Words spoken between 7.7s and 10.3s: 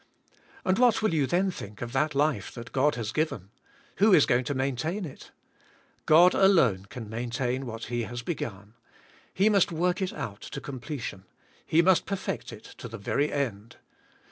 He has begun. He must work it